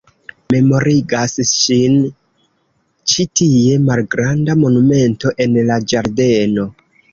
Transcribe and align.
Memorigas 0.53 1.35
ŝin 1.49 1.99
ĉi 3.13 3.27
tie 3.41 3.77
malgranda 3.91 4.57
monumento 4.65 5.37
en 5.47 5.63
la 5.71 5.81
ĝardeno. 5.95 6.69